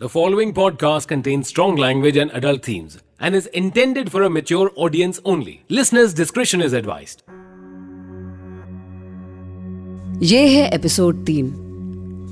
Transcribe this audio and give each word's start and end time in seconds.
The 0.00 0.08
following 0.08 0.52
podcast 0.54 1.08
contains 1.08 1.48
strong 1.48 1.74
language 1.74 2.16
and 2.16 2.30
adult 2.30 2.64
themes 2.64 2.98
and 3.20 3.34
is 3.34 3.46
intended 3.46 4.12
for 4.12 4.22
a 4.22 4.30
mature 4.30 4.70
audience 4.76 5.18
only. 5.24 5.64
Listeners' 5.68 6.12
discretion 6.14 6.60
is 6.62 6.72
advised. 6.72 7.22
ये 10.22 10.46
है 10.48 10.68
episode 10.74 11.24
तीन 11.26 11.50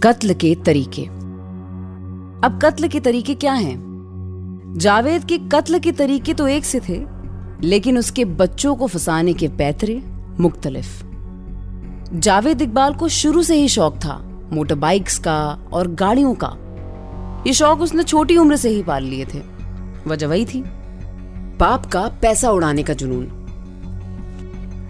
कत्ल 0.05 0.35
के 0.35 0.55
तरीके 0.67 1.03
अब 2.47 2.59
कत्ल 2.63 2.89
के 2.89 3.01
तरीके 3.01 3.35
क्या 3.35 3.53
हैं? 3.53 3.77
जावेद 4.77 5.25
के 5.25 5.39
कत्ल 5.53 5.79
के 5.79 5.93
तरीके 5.93 6.35
तो 6.35 6.47
एक 6.49 6.65
से 6.65 6.81
थे 6.89 7.01
लेकिन 7.67 7.99
उसके 7.99 8.25
बच्चों 8.25 8.75
को 8.77 8.87
फंसाने 8.87 9.35
के 9.35 9.49
पैतरे 9.49 10.03
मुख्तलिफ़ 10.41 11.03
जावेद 12.19 12.63
इकबाल 12.63 12.95
को 12.95 13.09
शुरू 13.09 13.43
से 13.43 13.57
ही 13.61 13.69
शौक 13.69 13.97
था 13.97 14.17
मोटर 14.53 14.75
बाइक्स 14.75 15.19
का 15.19 15.39
और 15.73 15.89
गाड़ियों 15.95 16.35
का 16.35 16.57
ये 17.47 17.53
शौक 17.53 17.81
उसने 17.81 18.03
छोटी 18.03 18.37
उम्र 18.37 18.57
से 18.57 18.69
ही 18.69 18.83
पाल 18.83 19.05
लिए 19.05 19.25
थे। 19.25 19.39
वजह 20.07 20.27
वही 20.27 20.47
थी। 20.47 20.63
बाप 21.59 21.87
का 21.87 22.09
पैसा 22.23 22.51
उड़ाने 22.51 22.83
का 22.83 22.93
जुनून। 22.93 23.27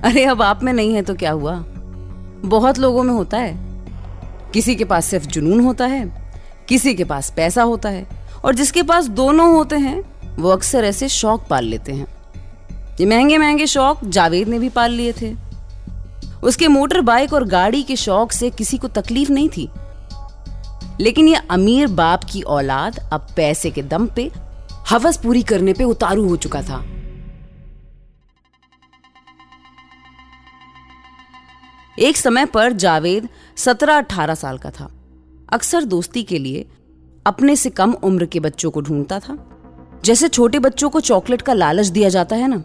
अरे, 0.04 0.24
अब 0.24 0.42
आप 0.42 0.62
में 0.62 0.72
नहीं 0.72 0.94
है 0.94 1.02
तो 1.02 1.14
क्या 1.14 1.30
हुआ? 1.30 1.64
बहुत 2.44 2.78
लोगों 2.78 3.02
में 3.02 3.14
होता 3.14 3.36
है। 3.36 3.66
किसी 4.54 4.74
के 4.74 4.84
पास 4.84 5.06
सिर्फ़ 5.06 5.26
जुनून 5.26 5.60
होता 5.60 5.86
है, 5.86 6.32
किसी 6.68 6.94
के 6.94 7.04
पास 7.04 7.32
पैसा 7.36 7.62
होता 7.62 7.88
है, 7.88 8.06
और 8.44 8.54
जिसके 8.54 8.82
पास 8.82 9.06
दोनों 9.06 9.54
होते 9.54 9.76
हैं, 9.76 10.02
वो 10.36 10.48
अक्सर 10.48 10.84
ऐसे 10.84 11.08
शौक 11.08 11.46
पाल 11.50 11.64
लेते 11.64 11.92
हैं। 11.92 12.06
ये 13.00 13.06
महँगे 13.06 13.38
महँगे 13.38 13.66
शौक 13.66 14.04
जावेद 14.04 14.48
ने 14.48 14.58
भी 14.58 14.68
पाल 14.68 14.92
लिए 14.92 15.12
थे। 15.12 15.36
उसके 16.42 16.68
मोटर 16.68 17.00
बाइक 17.00 17.32
और 17.32 17.44
गाड़ी 17.44 17.82
के 17.82 17.96
शौक 17.96 18.32
से 18.32 18.50
किसी 18.50 18.78
को 18.78 18.88
तकलीफ़ 18.88 19.32
नहीं 19.32 19.48
थी। 19.48 19.70
लेकिन 21.00 21.28
ये 21.28 21.40
अमीर 21.50 21.86
बाप 21.86 22.24
की 22.24 22.42
औलाद 22.42 22.98
अब 23.12 23.26
पैसे 23.36 23.70
के 23.70 23.82
दम 23.82 24.06
पे, 24.06 24.30
हवस 24.90 25.16
पूरी 25.16 25.42
करने 25.42 25.72
पे 25.72 25.84
उतारू 25.84 26.28
हो 26.28 26.36
चुका 26.36 26.62
था। 26.62 26.84
एक 31.98 32.16
समय 32.16 32.46
पर 32.46 32.72
जावेद 32.72 33.28
सत्रह 33.56 33.98
अठारह 33.98 34.34
साल 34.34 34.58
का 34.58 34.70
था। 34.70 34.90
अक्सर 35.52 35.84
दोस्ती 35.84 36.22
के 36.22 36.38
लिए 36.38 36.66
अपने 37.26 37.56
से 37.56 37.70
कम 37.70 37.92
उम्र 37.92 38.26
के 38.26 38.40
बच्चों 38.40 38.70
को 38.70 38.80
ढूंढता 38.80 39.18
था। 39.18 39.38
जैसे 40.04 40.28
छोटे 40.28 40.58
बच्चों 40.58 40.90
को 40.90 41.00
चॉकलेट 41.00 41.42
का 41.42 41.52
लालच 41.52 41.86
दिया 41.86 42.08
जाता 42.08 42.36
है 42.36 42.48
ना, 42.48 42.62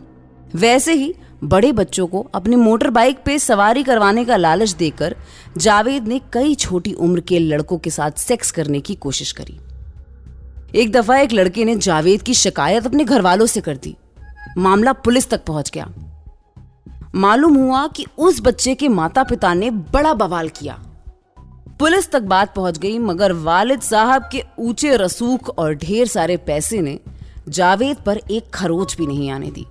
वैसे 0.56 0.94
ही 0.94 1.14
बड़े 1.44 1.72
बच्चों 1.72 2.08
को 2.08 2.28
अपनी 2.36 2.56
मोटर 2.56 2.90
बाइक 2.90 3.20
पे 3.26 3.40
सवारी 3.40 3.84
करवाने 3.84 4.26
का 4.26 4.36
लालच 4.38 4.72
देकर 4.72 5.16
जावेद 5.58 6.08
ने 6.08 6.22
कई 6.34 6.56
छोटी 6.56 6.94
उम्र 6.94 7.20
के 7.20 7.40
लड़कों 7.40 7.78
के 7.78 7.90
साथ 7.90 8.12
सेक्स 8.12 8.52
करने 8.52 8.80
की 8.80 8.96
कोशिश 8.96 9.32
करी। 9.32 9.60
एक 10.76 10.92
दफ़ा 10.92 11.18
एक 11.18 11.34
लड़के 11.34 11.66
ने 11.66 11.76
जावेद 11.76 12.22
की 12.22 12.34
शिकायत 12.34 12.86
अपने 12.86 13.04
घर 13.04 13.22
वालों 13.22 13.46
से 13.46 13.62
कर 13.62 13.78
दी। 13.78 13.96
मामला 14.58 14.94
पुलिस 14.94 15.30
तक 15.30 15.46
पहुँच 15.46 15.70
गया। 15.70 15.94
मालूम 17.16 17.56
हुआ 17.56 17.88
कि 17.88 18.06
उस 18.18 18.42
बच्चे 18.42 18.76
के 18.76 18.88
माता 18.88 19.24
पिता 19.24 19.54
ने 19.54 19.72
बड़ा 19.72 20.14
बवाल 20.14 20.50
किया। 20.50 20.80
पुलिस 21.80 22.12
तक 22.12 22.22
बात 22.22 22.56
पहुँच 22.56 22.78
गई, 22.78 23.00
मगर 23.00 23.32
वालिद 23.32 23.82
साहब 23.82 24.30
के 24.32 24.44
ऊँचे 24.60 24.96
रसूख 24.98 25.50
और 25.58 25.76
ढेर 25.76 26.08
सारे 26.08 26.38
पैसे 26.38 26.82
ने 26.82 27.00
जावेद 27.50 27.98
पर 27.98 28.18
एक 28.32 28.50
खरोच 28.54 28.98
भी 28.98 29.08
नहीं 29.08 29.32
आने 29.32 29.52
दी। 29.52 29.66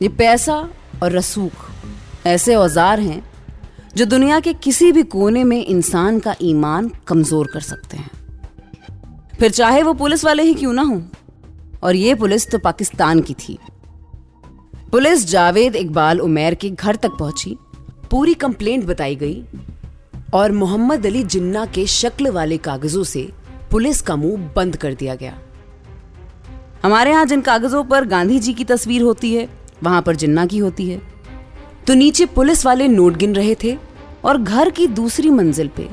ये 0.00 0.08
पैसा 0.08 0.56
और 1.02 1.12
रसूख 1.12 2.26
ऐसे 2.26 2.54
औज़ार 2.54 3.00
हैं 3.00 3.22
जो 3.96 4.04
दुनिया 4.04 4.38
के 4.40 4.52
किसी 4.54 4.90
भी 4.92 5.02
कोने 5.04 5.42
में 5.44 5.64
इंसान 5.64 6.18
का 6.20 6.34
ईमान 6.42 6.90
कमज़ोर 7.08 7.46
कर 7.46 7.60
सकते 7.60 7.96
हैं। 7.96 8.10
फिर 9.38 9.50
चाहे 9.50 9.82
वो 9.82 9.94
पुलिस 9.94 10.24
वाले 10.24 10.42
ही 10.42 10.54
क्यों 10.54 10.72
ना 10.72 10.82
हो, 10.82 11.00
और 11.82 11.96
ये 11.96 12.14
पुलिस 12.14 12.50
तो 12.50 12.58
पाकिस्तान 12.58 13.20
की 13.20 13.34
थी। 13.36 13.58
पुलिस 14.92 15.26
जावेद 15.26 15.76
इकबाल 15.76 16.20
उमेर 16.20 16.54
के 16.54 16.70
घर 16.70 16.96
तक 16.96 17.16
पहुँची, 17.18 17.56
पूरी 18.10 18.34
कंप्लेंट 18.36 18.84
बताई 18.84 19.16
गई, 19.16 19.44
और 20.34 20.52
मोहम्मद 20.52 21.06
अली 21.06 21.22
जिन्ना 21.24 21.66
के 21.66 21.86
शक्ल 21.88 22.30
वाले 22.30 22.58
कागजों 22.60 23.04
से 23.04 23.28
पुलिस 23.70 24.00
का 24.00 24.16
मुँह 24.16 24.50
बंद 24.56 24.76
कर 24.76 24.94
दिया 24.94 25.14
गया। 25.14 25.38
हमारे 26.82 27.10
यहाँ 27.10 27.26
जिन 27.26 27.40
कागजों 27.42 27.84
पर 27.84 28.04
गांधी 28.06 28.38
जी 28.38 28.52
की 28.54 28.64
तस्वीर 28.64 29.02
होती 29.02 29.34
है 29.34 29.48
वहाँ 29.82 30.02
पर 30.02 30.16
जिन्ना 30.16 30.46
की 30.46 30.58
होती 30.58 30.90
है। 30.90 31.02
तो 31.86 31.94
नीचे 31.94 32.26
पुलिस 32.26 32.66
वाले 32.66 32.88
नोट 32.88 33.16
गिन 33.16 33.34
रहे 33.34 33.56
थे 33.64 33.78
और 34.24 34.42
घर 34.42 34.70
की 34.70 34.86
दूसरी 34.86 35.30
मंजिल 35.30 35.68
पे 35.68 35.88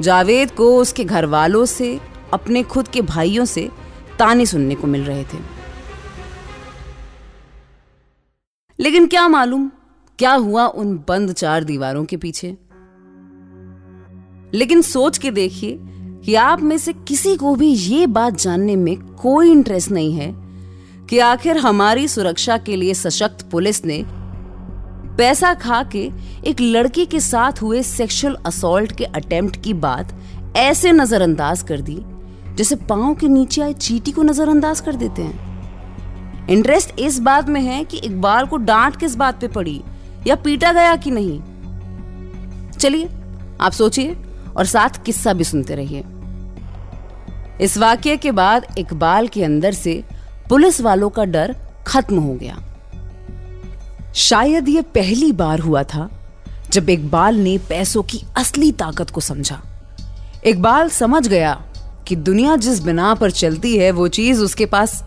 जावेद 0.00 0.50
को 0.50 0.78
उसके 0.78 1.04
घर 1.04 1.26
वालों 1.26 1.64
से, 1.64 2.00
अपने 2.34 2.62
खुद 2.62 2.88
के 2.88 3.02
भाइयों 3.02 3.44
से 3.44 3.70
ताने 4.18 4.46
सुनने 4.46 4.74
को 4.74 4.86
मिल 4.86 5.04
रहे 5.04 5.24
थे। 5.24 5.38
लेकिन 8.80 9.06
क्या 9.06 9.28
मालूम, 9.28 9.70
क्या 10.18 10.32
हुआ 10.32 10.66
उन 10.66 11.04
बंद 11.08 11.32
चार 11.32 11.64
दीवारों 11.64 12.04
के 12.04 12.16
पीछे? 12.16 12.56
लेकिन 14.54 14.82
सोच 14.82 15.18
के 15.18 15.30
देखिए 15.30 15.78
कि 16.24 16.34
आप 16.34 16.60
में 16.60 16.78
से 16.78 16.92
किसी 16.92 17.36
को 17.36 17.56
भी 17.56 17.68
ये 17.68 18.06
बात 18.06 18.34
जानने 18.34 18.76
में 18.76 18.96
कोई 18.96 19.50
इंटरेस्ट 19.50 19.90
नहीं 19.90 20.12
है 20.12 20.49
कि 21.10 21.18
आखिर 21.18 21.56
हमारी 21.56 22.06
सुरक्षा 22.08 22.56
के 22.56 22.76
लिए 22.76 22.94
सशक्त 22.94 23.42
पुलिस 23.50 23.84
ने 23.84 24.02
पैसा 25.16 25.52
खा 25.54 25.82
के 25.82 26.10
एक 26.46 26.60
लड़की 26.60 27.06
के 27.06 27.20
साथ 27.20 27.62
हुए 27.62 27.82
सेक्सुअल 27.82 28.36
असॉल्ट 28.46 28.92
के 28.92 29.04
अटेम्प्ट 29.04 29.62
की 29.62 29.72
बात 29.74 30.12
ऐसे 30.56 30.92
नजरअंदाज 30.92 31.62
कर 31.62 31.80
दी, 31.80 31.96
जैसे 32.56 32.76
पाँव 32.76 33.14
के 33.14 33.28
नीचे 33.28 33.62
आए 33.62 33.72
चीटी 33.72 34.12
को 34.12 34.22
नजरअंदाज 34.22 34.80
कर 34.80 34.94
देते 34.94 35.22
हैं। 35.22 36.46
इंटरेस्ट 36.48 36.98
इस 36.98 37.18
बात 37.20 37.48
में 37.48 37.60
है 37.60 37.84
कि 37.84 37.96
इकबाल 37.96 38.46
को 38.46 38.56
डांट 38.56 38.96
किस 38.96 39.16
बात 39.16 39.40
पे 39.40 39.48
पड़ी, 39.48 39.80
या 40.26 40.36
पीटा 40.36 40.72
गया 40.72 40.94
कि 40.96 41.10
नहीं? 41.10 41.40
चलिए, 42.70 43.08
आप 43.60 43.72
सोचिए 43.72 44.16
और 44.56 44.66
साथ 44.66 45.04
किस्सा 45.04 45.32
भी 45.32 45.44
सुनते 45.44 45.74
रहिए। 45.74 46.04
इस 47.64 47.78
वाक्य 47.78 48.16
के 48.16 48.32
बाद 48.32 48.66
इकबाल 48.78 49.28
के 49.28 49.44
अंदर 49.44 49.72
से 49.72 50.02
पुलिस 50.50 50.80
वालों 50.80 51.10
का 51.10 51.24
डर 51.24 51.54
खत्म 51.86 52.18
हो 52.18 52.34
गया। 52.34 52.58
शायद 54.14 54.68
यह 54.68 54.82
पहली 54.82 55.32
बार 55.32 55.60
हुआ 55.60 55.82
था 55.82 56.08
जब 56.72 56.90
इकबाल 56.90 57.34
ने 57.34 57.58
पैसों 57.58 58.02
की 58.02 58.22
असली 58.36 58.72
ताकत 58.72 59.10
को 59.10 59.20
समझा। 59.20 59.60
इकबाल 60.46 60.88
समझ 60.88 61.28
गया 61.28 61.62
कि 62.08 62.16
दुनिया 62.16 62.56
जिस 62.56 62.82
बिना 62.82 63.14
पर 63.14 63.30
चलती 63.30 63.76
है, 63.76 63.90
वो 63.90 64.08
चीज़ 64.08 64.40
उसके 64.40 64.66
पास, 64.66 65.04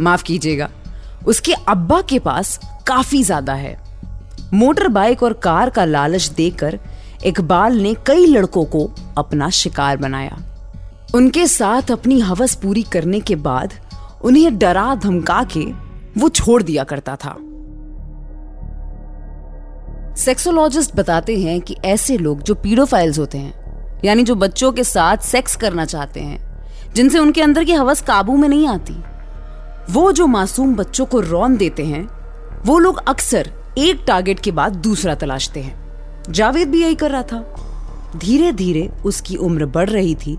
माफ़ 0.00 0.22
कीजिएगा, 0.22 0.68
उसके 1.26 1.52
अब्बा 1.52 2.02
के 2.02 2.18
पास 2.18 2.58
काफ़ी 2.86 3.22
ज़्यादा 3.22 3.54
है। 3.54 3.76
मोटर 4.54 4.88
बाइक 4.88 5.22
और 5.22 5.32
कार 5.32 5.70
का 5.70 5.84
लालच 5.84 6.28
देकर 6.28 6.78
इकबाल 7.24 7.76
ने 7.76 7.94
कई 8.06 8.26
लड़कों 8.26 8.64
को 8.64 8.90
अपना 9.18 9.50
शिकार 9.50 9.96
बनाया। 9.96 10.38
उनके 11.14 11.46
साथ 11.46 11.90
अपनी 11.90 12.20
हवस 12.20 12.54
पूरी 12.54 12.82
करने 12.82 13.20
के 13.20 13.36
बाद 13.36 13.72
उन्हें 14.26 14.58
डरा, 14.58 14.94
धमका 14.94 15.46
के 15.56 15.64
वो 16.20 16.28
छोड़ 16.28 16.62
दिया 16.62 16.84
करता 16.84 17.16
था। 17.16 17.36
सेक्सोलॉजिस्ट 20.16 20.96
बताते 20.96 21.40
हैं 21.40 21.60
कि 21.60 21.76
ऐसे 21.84 22.18
लोग 22.18 22.42
जो 22.42 22.54
पीडोफाइल्स 22.54 23.18
होते 23.18 23.38
हैं, 23.38 24.00
यानी 24.04 24.22
जो 24.22 24.34
बच्चों 24.34 24.72
के 24.72 24.84
साथ 24.84 25.16
सेक्स 25.16 25.56
करना 25.56 25.84
चाहते 25.84 26.20
हैं, 26.20 26.64
जिनसे 26.94 27.18
उनके 27.18 27.42
अंदर 27.42 27.64
की 27.64 27.72
हवस 27.72 28.02
काबू 28.02 28.36
में 28.36 28.48
नहीं 28.48 28.68
आती, 28.68 28.94
वो 29.92 30.12
जो 30.12 30.26
मासूम 30.26 30.74
बच्चों 30.74 31.06
को 31.06 31.20
रौन 31.20 31.56
देते 31.56 31.84
हैं, 31.84 32.08
वो 32.64 32.78
लोग 32.78 33.08
अक्सर 33.08 33.50
एक 33.78 34.04
टारगेट 34.06 34.40
के 34.40 34.50
बाद 34.50 34.72
दूसरा 34.72 35.14
तलाशते 35.14 35.60
हैं। 35.60 35.86
जावेद 36.30 36.68
भी 36.68 36.82
यही 36.82 36.94
कर 36.94 37.10
रहा 37.10 37.22
था। 37.22 37.54
धीरे 38.16 38.52
धीरे 38.52 38.90
उसकी 39.04 39.36
उम्र 39.36 39.66
बढ़ 39.66 39.90
रही 39.90 40.14
थी 40.14 40.38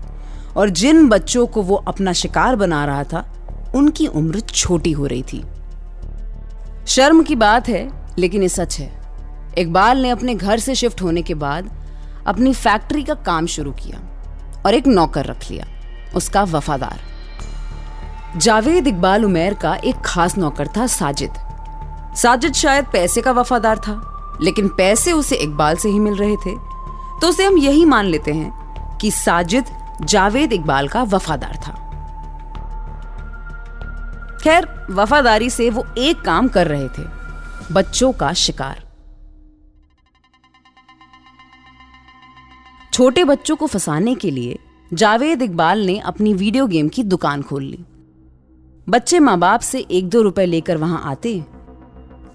और 0.56 0.70
जिन 0.70 1.08
बच्चों 1.08 1.46
को 1.46 1.62
वो 1.62 1.76
अपना 1.76 2.12
शिकार 2.12 2.56
बना 2.56 2.84
रहा 2.84 3.04
था 3.04 3.37
उनकी 3.74 4.06
उम्र 4.06 4.40
छोटी 4.40 4.92
हो 4.92 5.06
रही 5.06 5.22
थी। 5.22 5.44
शर्म 6.86 7.22
की 7.22 7.34
बात 7.34 7.68
है, 7.68 7.88
लेकिन 8.18 8.42
ये 8.42 8.48
सच 8.48 8.78
है। 8.78 8.98
इकबाल 9.58 9.98
ने 9.98 10.10
अपने 10.10 10.34
घर 10.34 10.58
से 10.58 10.74
शिफ्ट 10.74 11.02
होने 11.02 11.22
के 11.22 11.34
बाद 11.34 11.70
अपनी 12.26 12.52
फैक्ट्री 12.54 13.02
का 13.02 13.14
काम 13.14 13.46
शुरू 13.46 13.72
किया 13.72 14.00
और 14.66 14.74
एक 14.74 14.86
नौकर 14.86 15.24
रख 15.24 15.50
लिया, 15.50 15.66
उसका 16.14 16.42
वफादार। 16.42 17.00
जावेद 18.38 18.86
इकबाल 18.86 19.24
उमेर 19.24 19.54
का 19.54 19.74
एक 19.74 19.96
खास 19.96 20.38
नौकर 20.38 20.68
था, 20.68 20.86
साजिद। 20.86 21.30
साजिद 22.16 22.52
शायद 22.52 22.86
पैसे 22.92 23.20
का 23.20 23.32
वफादार 23.32 23.78
था, 23.78 24.02
लेकिन 24.42 24.68
पैसे 24.68 25.12
उसे 25.12 25.36
इकबाल 25.36 25.76
से 25.76 25.88
ही 25.88 25.98
मिल 25.98 26.14
रहे 26.14 26.36
थे। 26.36 26.54
तो 27.20 27.28
उसे 27.28 27.44
हम 27.44 27.58
यही 27.58 27.84
मान 27.84 28.06
लेते 28.06 28.32
हैं 28.32 28.98
कि 28.98 29.10
साजिद 29.10 29.64
जावेद 30.04 30.52
इकबाल 30.52 30.88
का 30.88 31.02
वफादार 31.02 31.56
था। 31.56 31.87
खैर, 34.42 34.68
वफादारी 34.90 35.48
से 35.50 35.68
वो 35.70 35.86
एक 35.98 36.20
काम 36.20 36.48
कर 36.48 36.66
रहे 36.66 36.88
थे, 36.88 37.04
बच्चों 37.72 38.12
का 38.12 38.32
शिकार। 38.32 38.86
छोटे 42.92 43.24
बच्चों 43.24 43.56
को 43.56 43.66
फंसाने 43.66 44.14
के 44.14 44.30
लिए 44.30 44.58
जावेद 44.90 45.42
इकबाल 45.42 45.84
ने 45.86 45.98
अपनी 46.00 46.32
वीडियो 46.34 46.66
गेम 46.66 46.88
की 46.88 47.02
दुकान 47.04 47.42
खोल 47.42 47.62
ली। 47.62 47.84
बच्चे 48.86 49.18
माँ 49.20 49.38
बाप 49.38 49.60
से 49.60 49.80
एक 49.80 50.08
दो 50.08 50.22
रुपए 50.22 50.46
लेकर 50.46 50.76
वहाँ 50.76 51.02
आते, 51.04 51.42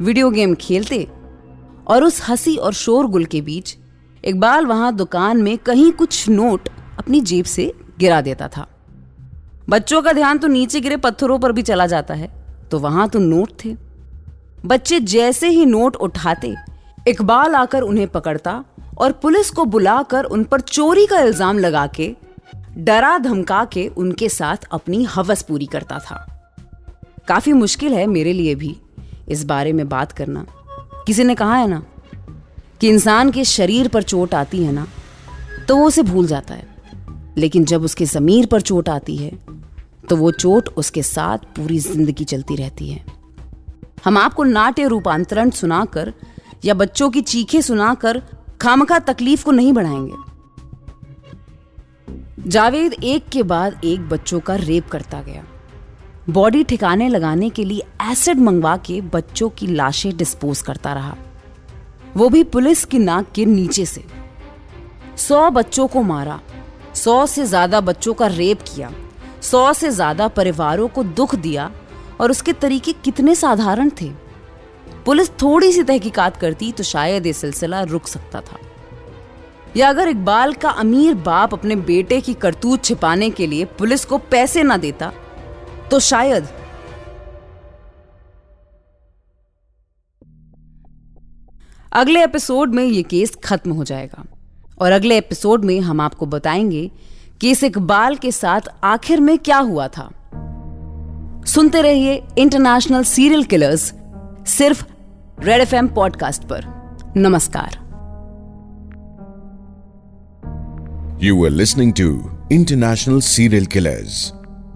वीडियो 0.02 0.30
गेम 0.30 0.56
खेलते 0.56 1.08
और 1.88 2.04
उस 2.04 2.22
हँसी 2.30 2.56
और 2.56 2.74
शोरगुल 2.74 3.26
के 3.26 3.42
बीच 3.42 3.76
इकबाल 4.24 4.66
वहाँ 4.66 4.96
दुकान 4.96 5.42
में 5.42 5.58
कहीं 5.58 5.92
कुछ 5.92 6.28
नोट 6.30 6.70
अपनी 7.00 7.22
जेब 7.22 7.46
से 7.46 7.74
गिरा 8.00 8.22
देता 8.22 8.48
था। 8.48 8.68
बच्चों 9.70 10.02
का 10.02 10.12
ध्यान 10.14 10.38
तो 10.38 10.48
नीचे 10.48 10.80
गिरे 10.82 10.98
पत्थरों 10.98 11.38
पर 11.40 11.52
भी 11.52 11.62
चला 11.62 11.86
जाता 11.88 12.14
है। 12.14 12.30
तो 12.72 12.80
वहाँ 12.80 13.08
तो 13.10 13.20
नोट 13.20 13.52
थे। 13.64 13.76
बच्चे 14.66 15.00
जैसे 15.00 15.48
ही 15.50 15.66
नोट 15.66 15.96
उठाते, 15.98 16.54
इकबाल 17.08 17.56
आकर 17.56 17.82
उन्हें 17.82 18.08
पकड़ता 18.08 18.64
और 18.98 19.12
पुलिस 19.12 19.50
को 19.50 19.66
बुलाकर 19.66 20.24
उन 20.26 20.44
पर 20.44 20.62
चोरी 20.62 21.06
का 21.06 21.20
इल्ज़ाम 21.20 21.60
लगा 21.60 21.86
के 21.96 22.14
डरा 22.78 23.18
धमका 23.18 23.64
के 23.66 23.88
उनके 23.88 24.30
साथ 24.30 24.68
अपनी 24.72 25.04
हवस 25.06 25.42
पूरी 25.42 25.66
करता 25.66 26.00
था। 26.02 26.26
काफ़ी 27.28 27.54
मुश्किल 27.54 27.94
है 27.94 28.06
मेरे 28.08 28.34
लिए 28.34 28.56
भी 28.56 28.76
इस 29.30 29.44
बारे 29.46 29.74
में 29.74 29.88
बात 29.90 30.12
करना। 30.12 30.46
किसी 31.08 31.24
ने 31.24 31.36
कहा 31.36 31.56
है 31.56 31.68
ना 31.68 31.82
कि 32.82 32.90
इंसान 32.90 33.32
के 33.32 33.44
शरीर 33.46 33.88
पर 33.88 34.04
चोट 34.04 34.34
आती 34.34 34.64
है 34.64 34.72
ना 34.72 34.88
तो 35.68 35.76
वो 35.78 35.88
उसे 35.88 36.04
भूल 36.04 36.28
जाता 36.28 36.54
है। 36.54 36.72
लेकिन 37.38 37.66
जब 37.66 37.84
उसके 37.84 38.06
जमीर 38.06 38.46
पर 38.46 38.62
चोट 38.62 38.90
आती 38.90 39.16
है 39.18 39.32
तो 40.14 40.18
वो 40.18 40.32
चोट 40.32 40.68
उसके 40.78 41.02
साथ 41.04 41.38
पूरी 41.56 41.78
ज़िंदगी 41.80 42.24
चलती 42.24 42.56
रहती 42.56 42.90
है। 42.90 43.04
हम 44.06 44.18
आपको 44.18 44.44
नाट्य 44.44 44.88
रूपांतरण 44.88 45.50
सुनाकर 45.50 46.14
या 46.66 46.74
बच्चों 46.74 47.10
की 47.10 47.22
चीखें 47.22 47.62
सुनाकर 47.62 48.22
खामखा 48.62 49.00
तकलीफ़ 49.00 49.46
को 49.46 49.52
नहीं 49.52 49.74
बढ़ाएँगे। 49.74 50.16
जावेद 52.50 52.94
एक 52.94 53.30
के 53.30 53.44
बाद 53.44 53.80
एक 53.84 54.08
बच्चों 54.10 54.40
का 54.40 54.56
रेप 54.56 54.90
करता 54.90 55.22
गया। 55.22 55.44
बॉडी 56.30 56.64
ठिकाने 56.64 57.08
लगाने 57.10 57.50
के 57.50 57.66
लिए 57.66 58.12
एसिड 58.12 58.40
मंगवा 58.40 58.78
के 58.78 59.02
बच्चों 59.02 59.50
की 59.50 59.68
लाशें 59.68 60.16
डिस्पोज 60.18 60.62
करता 60.62 60.94
रहा। 60.94 61.16
वो 62.18 62.30
भी 62.30 62.44
पुलिस 62.44 62.86
की 62.86 63.00
नाक 63.00 63.32
के 63.32 63.46
नीचे 63.46 63.86
से। 63.86 64.04
सौ 65.18 65.50
बच्चों 65.50 65.88
को 65.88 66.02
मारा, 66.04 66.40
सौ 66.96 67.26
से 67.26 67.46
ज़्यादा 67.46 67.82
बच्चों 67.82 68.14
का 68.14 68.28
रेप 68.28 68.62
किया। 68.62 68.92
सौ 69.44 69.72
से 69.74 69.90
ज़्यादा 69.90 70.28
परिवारों 70.28 70.88
को 70.88 71.04
दुख 71.04 71.36
दिया 71.36 71.72
और 72.22 72.32
उसके 72.32 72.54
तरीके 72.54 72.92
कितने 73.04 73.36
साधारण 73.36 73.90
थे। 74.02 74.10
पुलिस 75.06 75.30
थोड़ी 75.32 75.72
सी 75.72 75.84
तहकीकात 75.84 76.38
करती 76.38 76.72
तो 76.72 76.84
शायद 76.84 77.26
ये 77.26 77.34
सिलसिला 77.34 77.82
रुक 77.84 78.08
सकता 78.08 78.42
था। 78.42 78.58
या 79.78 79.90
अगर 79.90 80.08
इकबाल 80.08 80.54
का 80.54 80.70
अमीर 80.70 81.14
बाप 81.16 81.54
अपने 81.54 81.76
बेटे 81.76 82.20
की 82.22 82.34
करतूत 82.34 82.84
छिपाने 82.84 83.30
के 83.30 83.48
लिए 83.48 83.66
पुलिस 83.80 84.06
को 84.06 84.18
पैसे 84.32 84.64
ना 84.64 84.78
देता 84.78 85.12
तो 85.92 86.00
शायद 86.00 86.48
अगले 91.92 92.24
एपिसोड 92.24 92.74
में 92.74 92.84
ये 92.84 93.02
केस 93.04 93.36
खत्म 93.44 93.72
हो 93.72 93.84
जाएगा। 93.84 94.24
और 94.82 94.92
अगले 94.92 95.18
एपिसोड 95.18 95.66
में 95.66 95.80
हम 95.80 96.02
आपको 96.02 96.26
बताएँगे 96.26 96.90
कि 97.44 97.50
इस 97.52 97.64
इकबाल 97.64 98.16
के 98.16 98.32
साथ 98.32 98.68
आखिर 98.84 99.20
में 99.22 99.38
क्या 99.38 99.58
हुआ 99.60 99.88
था। 99.88 100.04
सुनते 101.46 101.82
रहिए 101.82 102.14
इंटरनेशनल 102.38 103.04
सीरियल 103.04 103.44
किलर्स 103.44 103.82
सिर्फ़ 104.48 104.84
रेड 105.40 105.62
एफएम 105.62 105.88
पॉडकास्ट 105.88 106.44
पर। 106.44 106.66
नमस्कार। 107.18 107.76
You 111.24 111.44
are 111.46 111.52
listening 111.52 111.94
to 111.94 112.08
international 112.52 113.20
serial 113.32 113.66
killers 113.76 114.32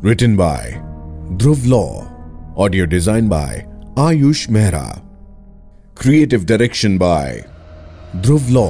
written 0.05 0.35
by 0.37 0.71
Dhruv 1.37 1.65
Law 1.65 1.83
audio 2.65 2.85
design 2.85 3.29
by 3.29 3.65
Ayush 4.07 4.49
Mehra 4.49 4.85
creative 6.01 6.45
direction 6.45 6.97
by 6.97 7.43
Dhruv 8.17 8.49
Law 8.49 8.69